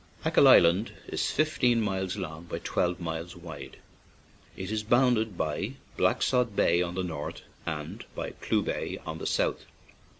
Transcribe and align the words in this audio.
Achill 0.25 0.47
Island 0.47 0.93
is 1.09 1.29
fifteen 1.29 1.79
miles 1.79 2.17
long 2.17 2.45
by 2.45 2.57
twelve 2.63 2.99
miles 2.99 3.35
wide; 3.35 3.77
it 4.57 4.71
is 4.71 4.81
bounded 4.81 5.37
by 5.37 5.73
Black 5.95 6.23
sod 6.23 6.55
Bay 6.55 6.81
on 6.81 6.95
the 6.95 7.03
north 7.03 7.41
and 7.67 8.03
by 8.15 8.31
Clew 8.31 8.63
Bay 8.63 8.97
on 9.05 9.19
the 9.19 9.27
south. 9.27 9.63